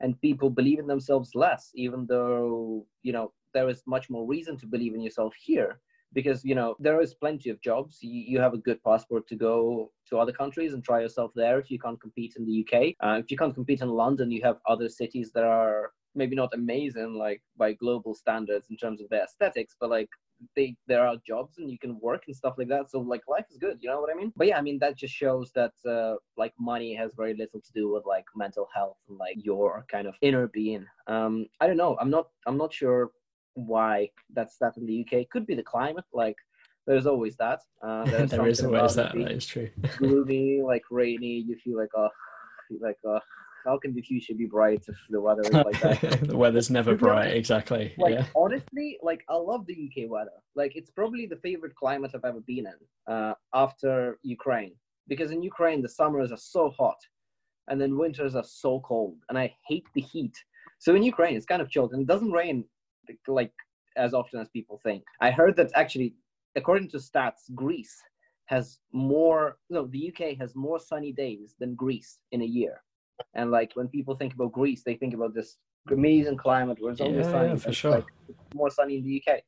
and 0.00 0.20
people 0.20 0.50
believe 0.50 0.78
in 0.78 0.86
themselves 0.86 1.30
less, 1.34 1.70
even 1.74 2.06
though 2.06 2.86
you 3.02 3.12
know 3.12 3.32
there 3.52 3.68
is 3.68 3.82
much 3.86 4.08
more 4.10 4.26
reason 4.26 4.56
to 4.58 4.66
believe 4.66 4.94
in 4.94 5.02
yourself 5.02 5.34
here 5.38 5.80
because 6.16 6.42
you 6.50 6.54
know 6.54 6.74
there 6.80 7.00
is 7.00 7.14
plenty 7.14 7.50
of 7.50 7.60
jobs. 7.60 7.98
You, 8.00 8.20
you 8.32 8.38
have 8.40 8.54
a 8.54 8.64
good 8.68 8.82
passport 8.82 9.28
to 9.28 9.36
go 9.36 9.92
to 10.08 10.18
other 10.18 10.32
countries 10.32 10.72
and 10.72 10.82
try 10.82 11.00
yourself 11.00 11.30
there 11.36 11.58
if 11.58 11.70
you 11.70 11.78
can't 11.78 12.00
compete 12.00 12.34
in 12.38 12.44
the 12.46 12.56
uk 12.62 12.74
uh, 13.04 13.18
if 13.22 13.30
you 13.30 13.36
can't 13.36 13.54
compete 13.54 13.82
in 13.82 13.88
london 13.88 14.30
you 14.30 14.42
have 14.42 14.58
other 14.68 14.88
cities 14.88 15.32
that 15.34 15.44
are 15.44 15.90
maybe 16.14 16.36
not 16.36 16.54
amazing 16.54 17.14
like 17.14 17.42
by 17.56 17.72
global 17.72 18.14
standards 18.14 18.68
in 18.70 18.76
terms 18.76 19.00
of 19.00 19.08
their 19.08 19.24
aesthetics 19.24 19.74
but 19.80 19.90
like 19.90 20.08
they 20.54 20.76
there 20.86 21.06
are 21.06 21.16
jobs 21.26 21.58
and 21.58 21.70
you 21.70 21.78
can 21.78 21.98
work 22.00 22.24
and 22.26 22.36
stuff 22.36 22.54
like 22.58 22.68
that. 22.68 22.90
So 22.90 23.00
like 23.00 23.22
life 23.26 23.46
is 23.50 23.56
good 23.56 23.78
you 23.80 23.88
know 23.88 24.00
what 24.02 24.12
i 24.14 24.14
mean? 24.20 24.32
But 24.36 24.46
yeah 24.48 24.58
i 24.58 24.62
mean 24.66 24.78
that 24.80 24.96
just 25.02 25.14
shows 25.14 25.50
that 25.54 25.72
uh, 25.94 26.16
like 26.36 26.52
money 26.58 26.94
has 26.94 27.12
very 27.16 27.34
little 27.34 27.60
to 27.60 27.72
do 27.72 27.84
with 27.92 28.04
like 28.04 28.26
mental 28.34 28.68
health 28.74 28.98
and 29.08 29.16
like 29.18 29.36
your 29.50 29.86
kind 29.90 30.06
of 30.06 30.14
inner 30.20 30.46
being. 30.48 30.84
Um 31.06 31.46
i 31.60 31.66
don't 31.66 31.82
know. 31.82 31.96
I'm 32.00 32.10
not 32.10 32.26
i'm 32.46 32.58
not 32.64 32.72
sure 32.80 33.10
why 33.56 34.08
that's 34.32 34.56
that 34.58 34.76
in 34.76 34.86
the 34.86 35.04
UK. 35.04 35.28
Could 35.30 35.46
be 35.46 35.54
the 35.54 35.62
climate. 35.62 36.04
Like 36.12 36.36
there's 36.86 37.06
always 37.06 37.36
that. 37.36 37.60
Uh, 37.82 38.04
there's 38.10 38.30
there 38.30 38.46
is 38.46 38.64
always 38.64 38.94
that 38.94 39.12
that 39.14 39.32
is 39.32 39.46
true 39.46 39.68
gloomy, 39.98 40.62
like 40.62 40.84
rainy. 40.90 41.44
You 41.46 41.56
feel 41.62 41.78
like 41.78 41.90
oh, 41.96 42.08
like 42.80 42.96
oh, 43.04 43.20
how 43.64 43.78
can 43.78 43.94
the 43.94 44.02
future 44.02 44.34
be 44.34 44.46
bright 44.46 44.84
if 44.86 44.96
the 45.10 45.20
weather 45.20 45.42
is 45.42 45.52
like 45.52 45.80
that? 45.80 46.20
the 46.28 46.36
weather's 46.36 46.70
never 46.70 46.94
bright 46.94 47.34
exactly 47.34 47.92
like 47.98 48.14
yeah 48.14 48.26
honestly, 48.36 48.98
like 49.02 49.24
I 49.28 49.34
love 49.34 49.66
the 49.66 49.90
UK 49.90 50.08
weather. 50.08 50.30
Like 50.54 50.76
it's 50.76 50.90
probably 50.90 51.26
the 51.26 51.36
favorite 51.36 51.74
climate 51.74 52.12
I've 52.14 52.24
ever 52.24 52.40
been 52.40 52.66
in 52.66 53.12
uh, 53.12 53.34
after 53.54 54.18
Ukraine. 54.22 54.72
Because 55.08 55.30
in 55.30 55.42
Ukraine 55.42 55.82
the 55.82 55.88
summers 55.88 56.32
are 56.32 56.38
so 56.38 56.70
hot, 56.76 56.98
and 57.68 57.80
then 57.80 57.96
winters 57.96 58.34
are 58.34 58.44
so 58.44 58.80
cold, 58.80 59.16
and 59.28 59.38
I 59.38 59.54
hate 59.68 59.86
the 59.94 60.00
heat. 60.00 60.36
So 60.78 60.94
in 60.94 61.02
Ukraine 61.02 61.36
it's 61.36 61.46
kind 61.46 61.62
of 61.62 61.70
chilled, 61.70 61.92
and 61.92 62.02
it 62.02 62.08
doesn't 62.08 62.32
rain 62.32 62.64
like 63.28 63.52
as 63.96 64.14
often 64.14 64.40
as 64.40 64.48
people 64.50 64.80
think. 64.82 65.02
I 65.20 65.30
heard 65.30 65.56
that 65.56 65.70
actually, 65.74 66.14
according 66.54 66.90
to 66.90 66.98
stats, 66.98 67.52
Greece 67.54 67.96
has 68.46 68.78
more. 68.92 69.58
No, 69.70 69.86
the 69.86 70.12
UK 70.12 70.38
has 70.38 70.54
more 70.54 70.78
sunny 70.78 71.12
days 71.12 71.54
than 71.58 71.74
Greece 71.74 72.18
in 72.32 72.42
a 72.42 72.44
year. 72.44 72.82
And 73.34 73.50
like 73.50 73.72
when 73.74 73.88
people 73.88 74.14
think 74.14 74.34
about 74.34 74.52
Greece, 74.52 74.82
they 74.84 74.94
think 74.94 75.14
about 75.14 75.34
this 75.34 75.58
amazing 75.90 76.36
climate 76.36 76.78
where 76.80 76.92
it's 76.92 77.00
only 77.00 77.18
Yeah, 77.18 77.30
sunny. 77.30 77.48
yeah, 77.50 77.56
for 77.56 77.72
sure. 77.72 77.90
Like, 77.92 78.06
more 78.54 78.70
sunny 78.70 78.98
in 78.98 79.04
the 79.04 79.22
UK. 79.22 79.40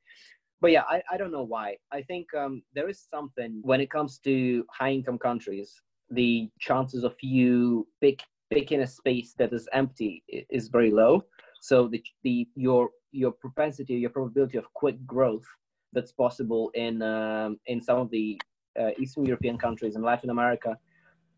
But 0.60 0.72
yeah, 0.72 0.82
I, 0.88 1.02
I 1.10 1.16
don't 1.16 1.31
know 1.31 1.44
why. 1.44 1.76
I 1.93 2.02
think 2.02 2.26
um, 2.34 2.62
there 2.75 2.88
is 2.88 3.05
something 3.08 3.60
when 3.62 3.81
it 3.81 3.90
comes 3.90 4.19
to 4.25 4.64
high 4.72 4.90
income 4.90 5.19
countries, 5.19 5.72
the 6.10 6.49
chances 6.58 7.05
of 7.05 7.14
you 7.20 7.87
pick 8.00 8.22
picking 8.50 8.81
a 8.81 8.87
space 8.87 9.34
that 9.38 9.52
is 9.52 9.69
empty 9.72 10.25
is 10.28 10.69
very 10.69 10.90
low. 10.90 11.22
So 11.60 11.87
the, 11.87 12.02
the 12.25 12.49
your 12.55 12.88
your 13.12 13.32
propensity, 13.32 13.94
your 13.94 14.10
probability 14.10 14.58
of 14.58 14.72
quick 14.75 15.05
growth 15.06 15.46
that's 15.93 16.12
possible 16.12 16.70
in 16.75 17.02
um, 17.02 17.58
in 17.66 17.81
some 17.81 17.99
of 17.99 18.10
the 18.10 18.40
uh, 18.78 18.90
Eastern 18.99 19.25
European 19.25 19.58
countries 19.58 19.96
and 19.96 20.05
Latin 20.05 20.31
America, 20.31 20.77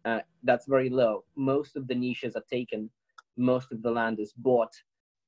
uh, 0.04 0.20
that's 0.42 0.66
very 0.66 0.90
low. 0.90 1.24
Most 1.36 1.76
of 1.76 1.86
the 1.88 1.94
niches 1.94 2.36
are 2.36 2.44
taken. 2.50 2.90
Most 3.36 3.72
of 3.72 3.82
the 3.82 3.90
land 3.90 4.18
is 4.20 4.32
bought. 4.32 4.72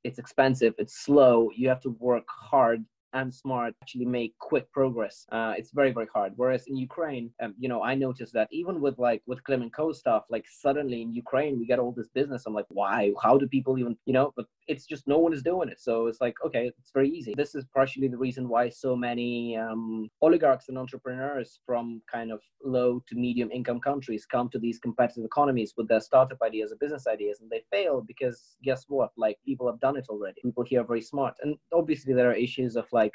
It's 0.05 0.19
expensive. 0.19 0.75
It's 0.79 0.99
slow. 0.99 1.51
You 1.55 1.69
have 1.69 1.81
to 1.83 1.91
work 1.91 2.25
hard 2.29 2.85
and 3.15 3.33
smart 3.33 3.75
to 3.75 3.79
actually 3.83 4.07
make 4.07 4.37
quick 4.39 4.71
progress. 4.73 5.27
Uh, 5.31 5.55
it's 5.57 5.71
very 5.71 5.93
very 5.93 6.09
hard. 6.15 6.33
Whereas 6.37 6.67
in 6.67 6.77
Ukraine, 6.77 7.31
um, 7.43 7.55
you 7.59 7.69
know, 7.69 7.83
I 7.83 7.95
noticed 7.95 8.33
that 8.33 8.49
even 8.51 8.81
with 8.81 8.99
like 8.99 9.23
with 9.27 9.41
Co 9.73 9.93
stuff, 9.93 10.25
like 10.31 10.47
suddenly 10.49 11.03
in 11.03 11.15
Ukraine 11.15 11.59
we 11.59 11.67
get 11.67 11.79
all 11.79 11.93
this 11.93 12.09
business. 12.09 12.45
I'm 12.47 12.55
like, 12.55 12.67
why? 12.69 13.13
How 13.23 13.37
do 13.39 13.47
people 13.47 13.79
even, 13.79 13.97
you 14.07 14.13
know? 14.13 14.33
But 14.37 14.47
it's 14.69 14.87
just 14.87 15.09
no 15.09 15.19
one 15.19 15.33
is 15.33 15.43
doing 15.43 15.69
it. 15.69 15.81
So 15.81 16.07
it's 16.07 16.21
like, 16.21 16.35
okay, 16.45 16.67
it's 16.79 16.93
very 16.93 17.09
easy. 17.09 17.35
This 17.37 17.55
is 17.55 17.65
partially 17.75 18.09
the 18.09 18.17
reason 18.17 18.49
why 18.49 18.69
so 18.69 18.95
many 18.95 19.57
um, 19.57 20.09
oligarchs 20.21 20.69
and 20.69 20.79
entrepreneurs 20.79 21.61
from 21.67 22.03
kind 22.11 22.31
of 22.31 22.41
low 22.65 23.03
to 23.09 23.15
medium 23.15 23.51
income 23.51 23.81
countries 23.81 24.27
come 24.27 24.49
to 24.51 24.59
these 24.59 24.79
competitive 24.79 25.25
economies 25.25 25.75
with 25.77 25.89
their 25.89 26.01
startup 26.01 26.39
ideas 26.43 26.73
or 26.73 26.77
business 26.77 27.07
ideas 27.07 27.41
and 27.41 27.51
they 27.51 27.63
fail 27.71 28.03
because 28.07 28.57
guess 28.63 28.85
what? 28.89 29.11
Like 29.17 29.37
people 29.45 29.67
have 29.67 29.81
done 29.81 29.97
it 29.97 30.07
already. 30.09 30.41
People 30.43 30.65
here 30.65 30.83
are 30.83 30.87
very 30.87 31.03
smart. 31.03 31.35
And 31.43 31.57
obviously 31.73 32.15
there 32.15 32.31
are 32.31 32.35
issues 32.35 32.77
of 32.77 32.87
like 32.93 33.13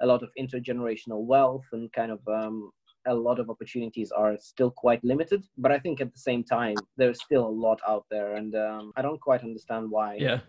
a 0.00 0.06
lot 0.06 0.22
of 0.22 0.30
intergenerational 0.38 1.24
wealth 1.24 1.64
and 1.72 1.92
kind 1.92 2.12
of 2.12 2.20
um, 2.28 2.70
a 3.06 3.14
lot 3.14 3.40
of 3.40 3.50
opportunities 3.50 4.12
are 4.12 4.36
still 4.38 4.70
quite 4.70 5.02
limited. 5.02 5.42
But 5.56 5.72
I 5.72 5.78
think 5.78 6.00
at 6.00 6.12
the 6.12 6.18
same 6.18 6.44
time, 6.44 6.76
there's 6.96 7.22
still 7.22 7.46
a 7.46 7.48
lot 7.48 7.80
out 7.88 8.04
there. 8.10 8.34
And 8.34 8.54
um, 8.54 8.92
I 8.96 9.02
don't 9.02 9.20
quite 9.20 9.42
understand 9.42 9.90
why 9.90 10.16
yeah 10.18 10.40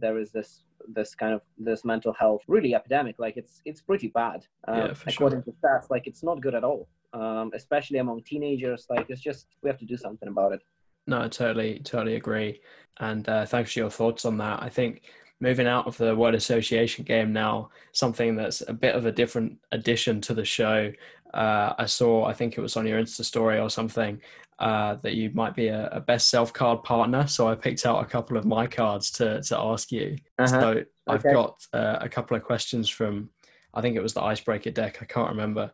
there 0.00 0.18
is 0.18 0.30
this 0.32 0.64
this 0.88 1.14
kind 1.14 1.34
of 1.34 1.40
this 1.58 1.84
mental 1.84 2.12
health 2.12 2.42
really 2.48 2.74
epidemic 2.74 3.16
like 3.18 3.36
it's 3.36 3.60
it's 3.64 3.80
pretty 3.80 4.08
bad 4.08 4.46
um, 4.68 4.78
Yeah, 4.78 4.94
for 4.94 5.10
sure. 5.10 5.26
according 5.28 5.42
to 5.44 5.52
stats 5.60 5.90
like 5.90 6.06
it's 6.06 6.22
not 6.22 6.40
good 6.40 6.54
at 6.54 6.64
all 6.64 6.88
um, 7.12 7.50
especially 7.54 7.98
among 7.98 8.22
teenagers 8.22 8.86
like 8.90 9.06
it's 9.08 9.20
just 9.20 9.46
we 9.62 9.70
have 9.70 9.78
to 9.78 9.86
do 9.86 9.96
something 9.96 10.28
about 10.28 10.52
it 10.52 10.62
No, 11.08 11.22
I 11.22 11.28
totally, 11.28 11.78
totally 11.84 12.16
agree. 12.16 12.60
And 12.98 13.28
uh, 13.28 13.46
thanks 13.46 13.72
for 13.72 13.78
your 13.78 13.90
thoughts 13.90 14.24
on 14.24 14.38
that. 14.38 14.60
I 14.62 14.68
think 14.68 15.02
moving 15.40 15.68
out 15.68 15.86
of 15.86 15.96
the 15.98 16.16
word 16.16 16.34
association 16.34 17.04
game 17.04 17.32
now, 17.32 17.70
something 17.92 18.34
that's 18.36 18.62
a 18.66 18.72
bit 18.72 18.94
of 18.96 19.06
a 19.06 19.12
different 19.12 19.58
addition 19.70 20.20
to 20.22 20.34
the 20.34 20.44
show. 20.44 20.90
Uh, 21.34 21.74
I 21.78 21.86
saw, 21.86 22.24
I 22.24 22.32
think 22.32 22.56
it 22.56 22.60
was 22.60 22.76
on 22.76 22.86
your 22.86 23.00
Insta 23.00 23.24
story 23.24 23.58
or 23.58 23.70
something, 23.70 24.20
uh, 24.58 24.94
that 25.02 25.14
you 25.14 25.30
might 25.34 25.54
be 25.54 25.68
a, 25.68 25.88
a 25.90 26.00
best 26.00 26.30
self 26.30 26.52
card 26.52 26.82
partner. 26.82 27.26
So 27.26 27.48
I 27.48 27.54
picked 27.54 27.84
out 27.86 28.02
a 28.02 28.06
couple 28.06 28.36
of 28.36 28.44
my 28.44 28.66
cards 28.66 29.10
to, 29.12 29.42
to 29.42 29.58
ask 29.58 29.92
you. 29.92 30.16
Uh-huh. 30.38 30.46
So 30.46 30.84
I've 31.06 31.22
got 31.22 31.64
uh, 31.72 31.98
a 32.00 32.08
couple 32.08 32.36
of 32.36 32.42
questions 32.42 32.88
from, 32.88 33.30
I 33.74 33.80
think 33.82 33.96
it 33.96 34.02
was 34.02 34.14
the 34.14 34.22
icebreaker 34.22 34.70
deck. 34.70 34.98
I 35.02 35.04
can't 35.04 35.30
remember. 35.30 35.72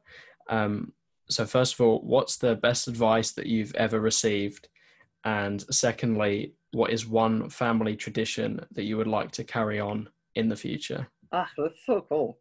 Um, 0.49 0.93
so, 1.29 1.47
first 1.47 1.75
of 1.75 1.81
all, 1.81 2.01
what's 2.01 2.37
the 2.37 2.57
best 2.57 2.89
advice 2.89 3.33
that 3.33 3.47
you've 3.47 3.75
ever 3.75 4.01
received? 4.01 4.69
And 5.25 5.63
secondly, 5.73 6.55
what 6.73 6.91
is 6.91 7.07
one 7.07 7.49
family 7.49 7.97
tradition 7.97 8.61
that 8.73 8.85
you 8.85 8.97
would 8.97 9.07
like 9.07 9.31
to 9.33 9.45
carry 9.45 9.79
on 9.79 10.09
in 10.35 10.49
the 10.49 10.57
future? 10.57 11.09
Ah, 11.31 11.49
that's 11.57 11.87
so 11.87 12.05
cool. 12.09 12.39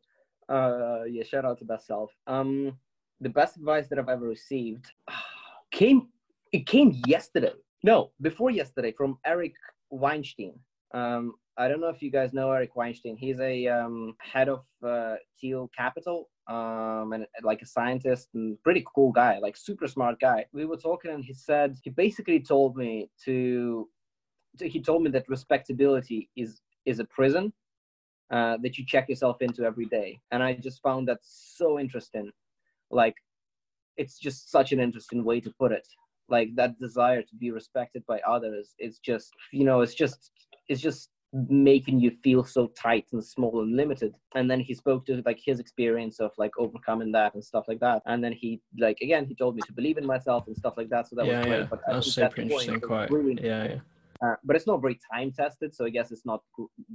Uh, 0.49 1.03
yeah, 1.03 1.23
shout 1.23 1.45
out 1.45 1.59
to 1.59 1.65
best 1.65 1.87
self. 1.87 2.11
Um, 2.27 2.77
the 3.21 3.29
best 3.29 3.55
advice 3.55 3.87
that 3.87 3.99
I've 3.99 4.09
ever 4.09 4.27
received 4.27 4.85
came 5.71 6.07
it 6.51 6.65
came 6.67 6.99
yesterday. 7.07 7.53
No, 7.83 8.11
before 8.19 8.51
yesterday 8.51 8.91
from 8.91 9.17
Eric 9.25 9.53
Weinstein. 9.89 10.59
Um, 10.93 11.35
I 11.57 11.67
don't 11.67 11.79
know 11.79 11.89
if 11.89 12.01
you 12.01 12.11
guys 12.11 12.33
know 12.33 12.51
Eric 12.51 12.75
Weinstein. 12.75 13.15
He's 13.15 13.39
a 13.39 13.67
um, 13.67 14.15
head 14.19 14.49
of 14.49 14.63
uh, 14.85 15.15
Thiel 15.39 15.69
Capital 15.77 16.29
um, 16.47 17.13
and 17.13 17.25
like 17.43 17.61
a 17.61 17.65
scientist 17.65 18.29
and 18.33 18.61
pretty 18.63 18.85
cool 18.93 19.11
guy, 19.11 19.39
like 19.39 19.55
super 19.55 19.87
smart 19.87 20.19
guy. 20.19 20.45
We 20.53 20.65
were 20.65 20.77
talking 20.77 21.11
and 21.11 21.23
he 21.23 21.33
said 21.33 21.77
he 21.83 21.89
basically 21.89 22.39
told 22.41 22.75
me 22.75 23.09
to, 23.25 23.87
to 24.57 24.67
he 24.67 24.81
told 24.81 25.03
me 25.03 25.11
that 25.11 25.29
respectability 25.29 26.29
is 26.35 26.61
is 26.85 26.99
a 26.99 27.05
prison 27.05 27.53
uh, 28.31 28.57
that 28.63 28.77
you 28.77 28.85
check 28.85 29.07
yourself 29.07 29.41
into 29.41 29.63
every 29.63 29.85
day, 29.85 30.19
and 30.31 30.41
I 30.41 30.53
just 30.53 30.81
found 30.81 31.07
that 31.07 31.19
so 31.21 31.79
interesting. 31.79 32.31
Like, 32.91 33.15
it's 33.98 34.17
just 34.17 34.50
such 34.51 34.71
an 34.71 34.79
interesting 34.79 35.24
way 35.24 35.39
to 35.41 35.51
put 35.60 35.71
it. 35.71 35.88
Like 36.29 36.55
that 36.55 36.79
desire 36.79 37.21
to 37.21 37.36
be 37.36 37.51
respected 37.51 38.03
by 38.07 38.19
others. 38.27 38.74
It's 38.79 39.00
just 39.00 39.31
you 39.51 39.65
know, 39.65 39.81
it's 39.81 39.95
just 39.95 40.31
it's 40.69 40.81
just 40.81 41.10
making 41.33 42.00
you 42.00 42.12
feel 42.24 42.43
so 42.43 42.67
tight 42.67 43.05
and 43.13 43.24
small 43.24 43.62
and 43.62 43.77
limited 43.77 44.13
and 44.36 44.51
then 44.51 44.60
he 44.60 44.74
spoke 44.74 45.05
to 45.05 45.21
like 45.25 45.39
his 45.43 45.62
experience 45.62 46.19
of 46.19 46.31
like 46.38 46.51
overcoming 46.57 47.10
that 47.10 47.33
and 47.36 47.43
stuff 47.43 47.63
like 47.69 47.79
that 47.79 48.01
and 48.05 48.21
then 48.21 48.33
he 48.33 48.60
like 48.77 48.98
again 49.01 49.25
he 49.25 49.33
told 49.33 49.55
me 49.55 49.62
to 49.65 49.71
believe 49.71 49.98
in 49.98 50.05
myself 50.05 50.45
and 50.48 50.57
stuff 50.57 50.74
like 50.75 50.89
that 50.89 51.07
so 51.07 51.15
that 51.15 51.25
yeah, 51.25 51.38
was 51.38 51.45
great 51.45 51.60
yeah. 51.60 51.67
but 51.69 51.79
that's 51.88 52.12
super 52.12 52.41
interesting 52.41 52.81
quite 52.81 53.10
yeah 53.41 53.63
yeah 53.63 53.79
uh, 54.21 54.36
but 54.43 54.57
it's 54.57 54.67
not 54.67 54.81
very 54.81 55.00
time 55.13 55.31
tested 55.31 55.74
so 55.74 55.86
i 55.86 55.89
guess 55.89 56.12
it's 56.12 56.25
not 56.25 56.41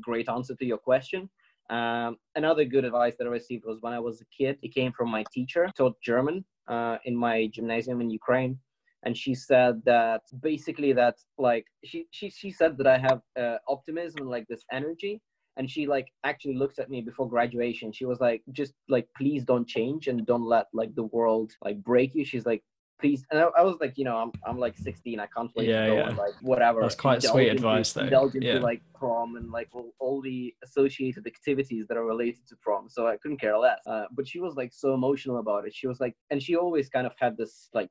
great 0.03 0.29
answer 0.29 0.55
to 0.55 0.67
your 0.67 0.79
question 0.79 1.31
um, 1.71 2.17
another 2.35 2.65
good 2.65 2.85
advice 2.85 3.15
that 3.19 3.27
i 3.27 3.31
received 3.31 3.65
was 3.67 3.79
when 3.81 3.93
i 3.93 3.99
was 3.99 4.21
a 4.21 4.25
kid 4.37 4.57
it 4.63 4.75
came 4.75 4.93
from 4.93 5.11
my 5.11 5.25
teacher 5.33 5.69
taught 5.77 5.97
german 6.03 6.45
uh, 6.69 6.99
in 7.05 7.17
my 7.17 7.49
gymnasium 7.53 8.01
in 8.01 8.11
ukraine. 8.11 8.59
And 9.05 9.17
she 9.17 9.35
said 9.35 9.83
that 9.85 10.23
basically 10.41 10.93
that 10.95 11.17
like 11.39 11.67
she 11.85 12.07
she, 12.11 12.29
she 12.31 12.51
said 12.51 12.77
that 12.79 12.87
i 12.87 12.99
have 12.99 13.21
uh, 13.39 13.59
optimism 13.69 14.29
like 14.29 14.47
this 14.49 14.65
energy. 14.73 15.21
And 15.59 15.71
she 15.71 15.87
like 15.87 16.09
actually 16.25 16.57
looked 16.57 16.79
at 16.79 16.91
me 16.91 17.01
before 17.01 17.29
graduation. 17.31 17.91
She 17.91 18.05
was 18.05 18.21
like 18.21 18.43
just 18.53 18.75
like 18.91 19.09
please 19.17 19.43
don't 19.43 19.67
change 19.67 20.07
and 20.09 20.27
don't 20.27 20.45
let 20.45 20.67
like 20.75 20.95
the 20.95 21.05
world 21.05 21.53
like 21.65 21.83
break 21.83 22.15
you. 22.15 22.25
She's 22.27 22.45
like 22.45 22.63
please 23.01 23.25
and 23.31 23.41
I, 23.41 23.45
I 23.59 23.63
was 23.63 23.77
like 23.81 23.99
you 23.99 24.05
know 24.05 24.17
i'm, 24.17 24.33
I'm 24.47 24.59
like 24.59 24.77
16 24.77 25.21
i 25.21 25.27
can't 25.27 25.51
wait 25.55 25.69
yeah, 25.69 25.83
to 25.83 25.87
go 25.87 25.97
yeah. 25.97 26.09
and 26.09 26.17
like 26.17 26.35
whatever 26.41 26.81
that's 26.81 26.95
quite 26.95 27.23
sweet 27.23 27.49
advice 27.49 27.93
though 27.93 28.03
indulge 28.03 28.35
into 28.35 28.47
yeah. 28.47 28.59
like 28.59 28.83
prom 28.95 29.37
and 29.37 29.51
like 29.51 29.69
all, 29.73 29.93
all 29.99 30.23
the 30.23 30.55
associated 30.65 31.27
activities 31.27 31.87
that 31.89 31.97
are 31.97 32.07
related 32.07 32.47
to 32.49 32.57
prom 32.63 32.89
so 32.89 33.07
i 33.07 33.17
couldn't 33.19 33.41
care 33.41 33.57
less 33.59 33.81
uh, 33.87 34.05
but 34.13 34.27
she 34.27 34.41
was 34.41 34.55
like 34.55 34.73
so 34.73 34.95
emotional 34.95 35.39
about 35.39 35.67
it 35.67 35.75
she 35.75 35.87
was 35.87 36.01
like 36.01 36.15
and 36.31 36.43
she 36.43 36.57
always 36.57 36.89
kind 36.89 37.07
of 37.07 37.13
had 37.19 37.37
this 37.37 37.69
like 37.75 37.91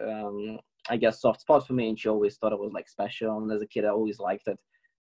um, 0.00 0.58
I 0.88 0.96
guess 0.96 1.20
soft 1.20 1.40
spot 1.42 1.66
for 1.66 1.72
me, 1.72 1.88
and 1.88 1.98
she 1.98 2.08
always 2.08 2.36
thought 2.36 2.52
it 2.52 2.58
was 2.58 2.72
like 2.72 2.88
special. 2.88 3.38
And 3.38 3.52
as 3.52 3.62
a 3.62 3.66
kid, 3.66 3.84
I 3.84 3.88
always 3.88 4.18
liked 4.18 4.48
it. 4.48 4.58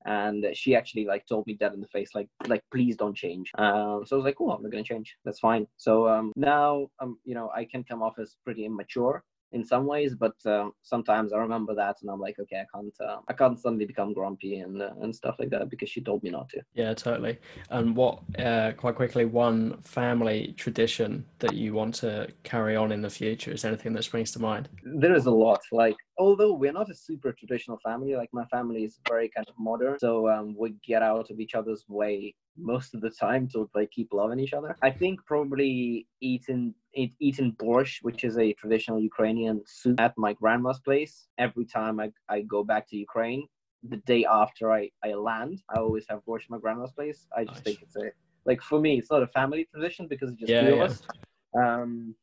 And 0.05 0.45
she 0.53 0.75
actually 0.75 1.05
like 1.05 1.25
told 1.25 1.47
me 1.47 1.55
dead 1.55 1.73
in 1.73 1.81
the 1.81 1.87
face, 1.87 2.09
like 2.13 2.29
like 2.47 2.63
please 2.71 2.95
don't 2.95 3.15
change. 3.15 3.51
Um, 3.57 4.03
so 4.05 4.15
I 4.15 4.17
was 4.17 4.25
like, 4.25 4.35
oh, 4.39 4.51
I'm 4.51 4.61
not 4.61 4.71
gonna 4.71 4.83
change. 4.83 5.15
That's 5.25 5.39
fine. 5.39 5.65
So 5.77 6.07
um, 6.07 6.31
now 6.35 6.87
um, 6.99 7.17
you 7.23 7.33
know, 7.33 7.49
I 7.55 7.65
can 7.65 7.83
come 7.83 8.03
off 8.03 8.19
as 8.19 8.35
pretty 8.43 8.65
immature 8.65 9.23
in 9.55 9.63
some 9.63 9.85
ways, 9.85 10.13
but 10.13 10.35
um, 10.45 10.73
sometimes 10.83 11.31
I 11.31 11.37
remember 11.37 11.73
that 11.75 11.95
and 12.01 12.11
I'm 12.11 12.19
like, 12.19 12.37
okay, 12.39 12.61
I 12.63 12.77
can't, 12.77 12.93
uh, 12.99 13.19
I 13.29 13.33
can't 13.33 13.57
suddenly 13.57 13.85
become 13.85 14.13
grumpy 14.13 14.59
and 14.59 14.81
uh, 14.81 14.91
and 15.01 15.15
stuff 15.15 15.37
like 15.39 15.49
that 15.51 15.69
because 15.69 15.89
she 15.89 16.01
told 16.01 16.21
me 16.23 16.29
not 16.29 16.49
to. 16.49 16.61
Yeah, 16.73 16.93
totally. 16.93 17.37
And 17.69 17.95
what, 17.95 18.19
uh, 18.37 18.73
quite 18.75 18.95
quickly, 18.95 19.23
one 19.23 19.81
family 19.81 20.53
tradition 20.57 21.25
that 21.39 21.53
you 21.53 21.73
want 21.73 21.95
to 21.95 22.27
carry 22.43 22.75
on 22.75 22.91
in 22.91 23.01
the 23.01 23.09
future? 23.09 23.51
Is 23.51 23.63
anything 23.63 23.93
that 23.93 24.03
springs 24.03 24.31
to 24.31 24.39
mind? 24.39 24.67
There 24.83 25.15
is 25.15 25.25
a 25.25 25.31
lot. 25.31 25.61
Like, 25.71 25.95
although 26.17 26.53
we're 26.53 26.71
not 26.71 26.89
a 26.89 26.95
super 26.95 27.31
traditional 27.33 27.79
family, 27.83 28.15
like 28.15 28.29
my 28.33 28.45
family 28.45 28.83
is 28.83 28.99
very 29.07 29.29
kind 29.29 29.47
of 29.47 29.55
modern, 29.57 29.99
so 29.99 30.29
um, 30.29 30.55
we 30.57 30.75
get 30.85 31.01
out 31.01 31.29
of 31.29 31.39
each 31.39 31.55
other's 31.55 31.85
way 31.87 32.35
most 32.57 32.93
of 32.95 33.01
the 33.01 33.09
time 33.09 33.47
to 33.49 33.69
like 33.75 33.91
keep 33.91 34.13
loving 34.13 34.39
each 34.39 34.53
other. 34.53 34.75
I 34.81 34.91
think 34.91 35.25
probably 35.25 36.07
eating 36.21 36.73
eat, 36.93 37.13
eating 37.19 37.53
borscht, 37.53 37.97
which 38.03 38.23
is 38.23 38.37
a 38.37 38.53
traditional 38.53 38.99
Ukrainian 38.99 39.61
soup, 39.65 39.99
at 39.99 40.13
my 40.17 40.33
grandma's 40.33 40.79
place 40.79 41.27
every 41.37 41.65
time 41.65 41.99
I, 41.99 42.11
I 42.29 42.41
go 42.41 42.63
back 42.63 42.87
to 42.89 42.95
Ukraine. 42.97 43.47
The 43.87 43.97
day 43.97 44.25
after 44.25 44.71
I, 44.71 44.89
I 45.03 45.13
land, 45.13 45.61
I 45.69 45.79
always 45.79 46.05
have 46.09 46.21
borscht 46.27 46.45
at 46.45 46.49
my 46.51 46.57
grandma's 46.59 46.93
place. 46.93 47.27
I 47.37 47.43
just 47.43 47.55
Nice. 47.57 47.63
think 47.63 47.79
it's 47.81 47.95
a 47.97 48.09
like 48.45 48.61
for 48.61 48.79
me, 48.79 48.97
it's 48.99 49.11
not 49.11 49.23
a 49.23 49.27
family 49.27 49.67
tradition 49.73 50.07
because 50.07 50.31
it's 50.31 50.39
just 50.39 50.51
Yeah, 50.51 50.61
two 50.61 50.75
yeah. 50.75 50.83
of 50.83 50.89
us. 50.89 51.03
Um, 51.59 52.15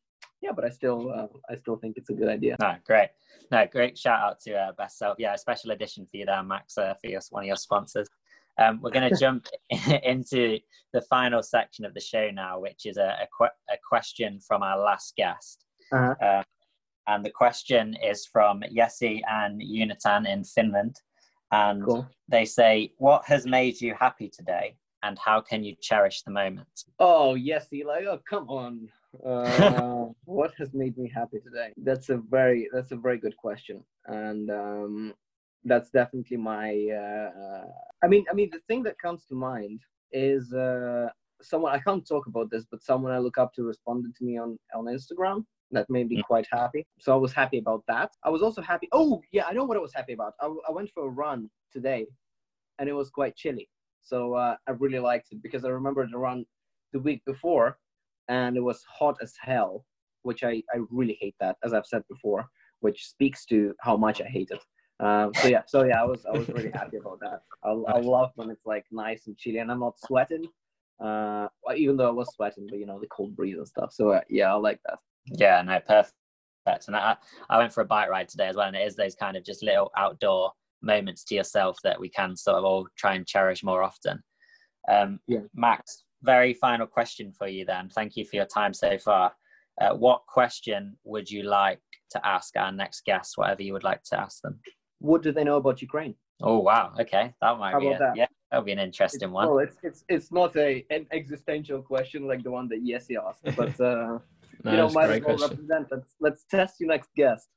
yeah, 0.42 0.50
but 0.54 0.64
I 0.64 0.70
still 0.70 1.11
uh, 1.11 1.28
I 1.49 1.56
still 1.56 1.76
think 1.76 1.96
it's 1.96 2.11
a 2.11 2.14
good 2.14 2.28
idea. 2.28 2.56
No, 2.61 2.75
great. 2.84 3.11
No, 3.50 3.66
great 3.70 3.96
shout 3.96 4.20
out 4.20 4.40
to 4.40 4.54
uh, 4.54 4.72
Best 4.76 4.99
Self. 4.99 5.16
Yeah, 5.18 5.34
a 5.34 5.38
special 5.38 5.70
edition 5.70 6.06
for 6.06 6.16
you 6.16 6.26
there, 6.26 6.42
Max, 6.42 6.76
uh, 6.76 6.94
for 7.00 7.08
your, 7.08 7.20
one 7.30 7.44
of 7.44 7.46
your 7.46 7.56
sponsors. 7.56 8.08
Um, 8.58 8.80
we're 8.82 8.90
going 8.90 9.08
to 9.12 9.18
jump 9.18 9.46
into 10.02 10.58
the 10.92 11.02
final 11.02 11.42
section 11.42 11.84
of 11.84 11.94
the 11.94 12.00
show 12.00 12.30
now, 12.30 12.58
which 12.58 12.87
is 12.87 12.96
a, 12.96 13.16
a, 13.22 13.28
que- 13.38 13.75
a 13.75 13.76
question 13.88 14.40
from 14.40 14.62
our 14.62 14.78
last 14.78 15.14
guest. 15.16 15.64
Uh-huh. 15.92 16.14
Um, 16.20 16.44
and 17.06 17.25
the 17.25 17.30
question 17.30 17.96
is 18.02 18.26
from 18.26 18.62
Yessi 18.62 19.20
and 19.28 19.61
Unitan 19.61 20.28
in 20.28 20.44
Finland. 20.44 20.96
And 21.50 21.84
Cool. 21.84 22.08
they 22.28 22.44
say, 22.44 22.92
What 22.99 23.25
has 23.26 23.46
made 23.46 23.80
you 23.80 23.94
happy 23.99 24.28
today? 24.28 24.76
And 25.02 25.18
how 25.18 25.40
can 25.40 25.64
you 25.64 25.75
cherish 25.80 26.22
the 26.22 26.30
moment? 26.30 26.68
Oh 26.99 27.34
yes, 27.34 27.72
Eli. 27.72 28.04
Oh 28.08 28.20
come 28.28 28.49
on. 28.49 28.88
Uh, 29.25 30.07
what 30.25 30.52
has 30.59 30.73
made 30.73 30.97
me 30.97 31.11
happy 31.14 31.38
today? 31.40 31.73
That's 31.76 32.09
a 32.09 32.16
very 32.16 32.69
that's 32.73 32.92
a 32.92 32.97
very 32.97 33.19
good 33.19 33.37
question, 33.37 33.85
and 34.07 34.50
um, 34.50 35.14
that's 35.64 35.90
definitely 35.90 36.38
my. 36.38 36.69
Uh, 36.90 37.66
I 38.02 38.09
mean, 38.09 38.25
I 38.31 38.35
mean, 38.35 38.50
the 38.50 38.61
thing 38.69 38.83
that 38.85 38.99
comes 38.99 39.25
to 39.26 39.35
mind 39.35 39.81
is 40.12 40.52
uh, 40.52 41.09
someone 41.42 41.73
I 41.73 41.78
can't 41.78 42.07
talk 42.07 42.26
about 42.26 42.50
this, 42.50 42.64
but 42.71 42.83
someone 42.83 43.12
I 43.12 43.19
look 43.19 43.38
up 43.38 43.52
to 43.54 43.62
responded 43.64 44.14
to 44.16 44.25
me 44.25 44.38
on 44.38 44.59
on 44.75 44.85
Instagram. 44.87 45.45
That 45.75 45.88
made 45.88 46.09
me 46.09 46.16
Mm. 46.19 46.25
quite 46.25 46.47
happy. 46.52 46.87
So 47.00 47.14
I 47.14 47.16
was 47.16 47.33
happy 47.33 47.59
about 47.59 47.83
that. 47.88 48.11
I 48.25 48.28
was 48.28 48.42
also 48.42 48.61
happy. 48.61 48.88
Oh 48.92 49.23
yeah, 49.33 49.47
I 49.47 49.52
know 49.54 49.64
what 49.64 49.78
I 49.78 49.81
was 49.81 49.95
happy 49.95 50.12
about. 50.12 50.35
I, 50.40 50.47
I 50.69 50.71
went 50.71 50.90
for 50.90 51.07
a 51.07 51.09
run 51.09 51.49
today, 51.73 52.07
and 52.78 52.88
it 52.90 52.92
was 52.92 53.09
quite 53.11 53.37
chilly. 53.37 53.69
So 54.02 54.35
uh, 54.35 54.57
I 54.66 54.73
really 54.73 54.99
liked 54.99 55.28
it 55.33 55.42
because 55.42 55.64
I 55.64 55.69
remember 55.71 56.07
the 56.07 56.19
run 56.19 56.45
the 56.92 56.99
week 57.00 57.23
before, 57.25 57.78
and 58.29 58.57
it 58.57 58.61
was 58.61 58.85
hot 58.88 59.17
as 59.23 59.35
hell, 59.41 59.85
which 60.23 60.45
I, 60.45 60.62
I 60.75 60.81
really 60.91 61.19
hate 61.21 61.35
that, 61.41 61.57
as 61.64 61.73
I've 61.73 61.87
said 61.87 62.02
before, 62.09 62.47
which 62.81 63.07
speaks 63.07 63.45
to 63.47 63.75
how 63.81 63.97
much 63.97 64.21
I 64.21 64.26
hate 64.26 64.50
it. 64.50 64.61
Um, 65.05 65.33
so 65.35 65.49
yeah, 65.49 65.62
so 65.67 65.85
yeah, 65.85 66.00
I 66.00 66.05
was 66.05 66.25
I 66.26 66.37
was 66.37 66.49
really 66.49 66.71
happy 66.75 66.99
about 66.99 67.21
that. 67.21 67.43
I, 67.64 67.71
I 67.71 68.00
love 68.00 68.31
when 68.37 68.50
it's 68.50 68.67
like 68.67 68.85
nice 68.91 69.26
and 69.26 69.37
chilly, 69.37 69.59
and 69.59 69.71
I'm 69.71 69.81
not 69.81 69.99
sweating. 69.99 70.47
Uh, 71.02 71.49
even 71.76 71.97
though 71.97 72.09
I 72.09 72.12
was 72.12 72.33
sweating, 72.35 72.67
but 72.71 72.79
you 72.79 72.87
know 72.87 73.00
the 73.00 73.09
cold 73.09 73.35
breeze 73.35 73.57
and 73.57 73.67
stuff. 73.67 73.93
So 73.93 74.11
uh, 74.11 74.21
yeah, 74.29 74.52
I 74.52 74.57
like 74.57 74.81
that. 74.87 74.99
Yeah, 75.26 75.61
no, 75.62 75.81
perfect. 75.81 76.14
And 76.87 76.95
I, 76.95 77.17
I 77.50 77.59
went 77.59 77.73
for 77.73 77.81
a 77.81 77.87
bike 77.87 78.09
ride 78.09 78.29
today 78.29 78.47
as 78.47 78.57
well, 78.57 78.69
and 78.69 78.76
it 78.76 78.87
is 78.87 78.95
those 78.95 79.17
kind 79.17 79.37
of 79.37 79.45
just 79.45 79.64
little 79.64 79.91
outdoor 79.97 80.52
moments 80.83 81.25
to 81.25 81.35
yourself 81.35 81.79
that 81.83 81.99
we 81.99 82.09
can 82.09 82.37
sort 82.37 82.59
of 82.59 82.64
all 82.64 82.87
try 82.97 83.14
and 83.14 83.26
cherish 83.26 83.64
more 83.64 83.83
often. 83.83 84.23
Um, 84.88 85.21
Yeah. 85.26 85.41
Max, 85.55 86.05
very 86.23 86.55
final 86.55 86.87
question 86.87 87.33
for 87.33 87.47
you 87.49 87.64
then. 87.64 87.88
Thank 87.88 88.17
you 88.17 88.25
for 88.25 88.37
your 88.37 88.47
time 88.47 88.73
so 88.75 88.99
far. 88.99 89.33
Uh, 89.81 89.95
what 89.95 90.23
question 90.26 90.97
would 91.05 91.31
you 91.31 91.43
like 91.45 91.81
to 92.11 92.26
ask 92.26 92.57
our 92.57 92.71
next 92.73 93.05
guest, 93.05 93.35
whatever 93.37 93.62
you 93.62 93.73
would 93.73 93.85
like 93.85 94.02
to 94.05 94.21
ask 94.21 94.43
them? 94.43 94.59
What 94.99 95.23
do 95.23 95.33
they 95.33 95.45
know 95.45 95.57
about 95.57 95.81
Ukraine? 95.83 96.14
Oh, 96.43 96.59
wow. 96.59 96.93
Okay. 97.00 97.33
That 97.41 97.59
might 97.59 97.73
How 97.73 97.81
be, 97.81 97.87
a, 97.87 97.91
about 97.91 97.99
that? 98.00 98.17
yeah, 98.17 98.26
that'll 98.50 98.64
be 98.64 98.73
an 98.73 98.79
interesting 98.79 99.31
one. 99.31 99.49
Well, 99.49 99.59
it's 99.59 99.76
it's 99.83 100.05
it's 100.09 100.33
not 100.33 100.57
a 100.57 100.85
an 100.91 101.07
existential 101.12 101.81
question 101.83 102.26
like 102.26 102.43
the 102.43 102.50
one 102.50 102.69
that 102.69 102.85
Yessi 102.85 103.17
asked, 103.17 103.45
but 103.57 103.81
uh, 103.81 104.19
No, 104.64 104.71
you 104.71 104.76
know, 104.76 104.88
might 104.91 105.11
as 105.11 105.21
well 105.23 105.37
question. 105.37 105.49
represent. 105.50 105.88
Let's 105.91 106.14
let's 106.21 106.45
test 106.45 106.75
your 106.81 106.88
next 106.88 107.11
guest 107.17 107.49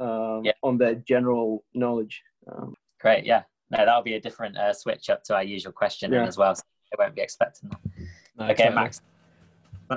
um, 0.00 0.40
Yeah. 0.44 0.52
on 0.62 0.78
the 0.78 0.96
general 1.06 1.64
knowledge. 1.74 2.22
Um, 2.50 2.74
Great. 3.00 3.24
Yeah. 3.24 3.42
No, 3.70 3.78
that'll 3.78 4.02
be 4.02 4.14
a 4.14 4.20
different 4.20 4.56
uh, 4.58 4.72
switch 4.72 5.08
up 5.10 5.22
to 5.24 5.34
our 5.34 5.42
usual 5.44 5.72
question 5.72 6.10
then 6.10 6.22
Yeah. 6.22 6.28
as 6.28 6.36
well. 6.38 6.54
So 6.54 6.62
they 6.96 7.02
won't 7.02 7.14
be 7.14 7.22
expecting 7.22 7.70
that. 7.70 7.78
No, 8.38 8.44
Okay, 8.46 8.64
totally. 8.64 8.74
Max. 8.74 9.00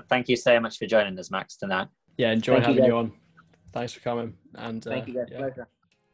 Thank 0.09 0.27
you 0.29 0.35
so 0.35 0.59
much 0.59 0.77
for 0.77 0.85
joining 0.87 1.17
us, 1.19 1.31
Max, 1.31 1.55
tonight. 1.55 1.87
Yeah, 2.17 2.31
enjoy 2.31 2.53
Thank 2.55 2.65
having 2.65 2.83
you, 2.83 2.89
guys. 2.91 2.97
on. 2.97 3.11
Thanks 3.71 3.93
for 3.93 3.99
coming. 4.01 4.35
And 4.55 4.85
uh, 4.85 4.89
thank 4.89 5.07
you 5.07 5.13
guys. 5.13 5.27
yeah. 5.31 5.37
Pleasure. 5.37 5.67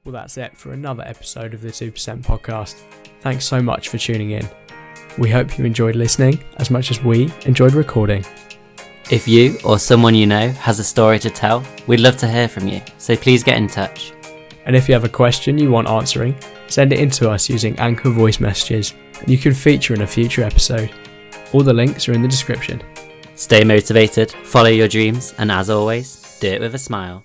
Well, 0.06 0.14
that's 0.14 0.38
it 0.38 0.58
for 0.58 0.72
another 0.74 1.04
episode 1.06 1.54
of 1.54 1.62
the 1.62 1.70
2% 1.70 2.24
podcast. 2.24 2.82
Thanks 3.22 3.46
so 3.46 3.62
much 3.62 3.90
for 3.90 3.98
tuning 3.98 4.32
in. 4.32 4.48
We 5.18 5.30
hope 5.30 5.58
you 5.58 5.66
enjoyed 5.66 5.96
listening 5.96 6.44
as 6.58 6.70
much 6.72 6.90
as 6.92 7.04
we 7.04 7.32
enjoyed 7.46 7.74
recording. 7.74 8.26
If 9.12 9.28
you 9.28 9.58
or 9.66 9.78
someone 9.78 10.16
you 10.16 10.26
know 10.26 10.50
has 10.50 10.80
a 10.80 10.84
story 10.84 11.20
to 11.20 11.30
tell, 11.30 11.64
we'd 11.88 12.00
love 12.00 12.18
to 12.18 12.28
hear 12.28 12.48
from 12.48 12.68
you, 12.68 12.82
so 12.98 13.16
please 13.16 13.44
get 13.44 13.58
in 13.58 13.68
touch. 13.68 14.14
And 14.66 14.76
if 14.76 14.88
you 14.88 14.94
have 14.94 15.04
a 15.04 15.10
question 15.10 15.58
you 15.58 15.70
want 15.70 15.90
answering, 15.90 16.36
send 16.68 16.94
it 16.94 17.00
in 17.00 17.10
to 17.12 17.30
us 17.30 17.50
using 17.50 17.78
Anchor 17.78 18.10
voice 18.10 18.40
messages, 18.40 18.94
and 18.94 19.11
you 19.28 19.38
can 19.38 19.54
feature 19.54 19.94
in 19.94 20.02
a 20.02 20.08
future 20.08 20.44
episode. 20.44 20.92
All 21.54 21.64
the 21.64 21.74
links 21.74 22.08
are 22.08 22.14
in 22.14 22.22
the 22.22 22.28
description. 22.28 22.82
Stay 23.36 23.64
motivated, 23.64 24.32
follow 24.32 24.70
your 24.70 24.88
dreams, 24.88 25.34
and 25.38 25.52
as 25.52 25.70
always, 25.70 26.38
do 26.40 26.48
it 26.48 26.62
with 26.62 26.76
a 26.76 26.80
smile. 26.80 27.24